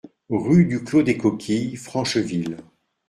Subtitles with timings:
[0.31, 2.57] Rue du Clos des Coquilles, Francheville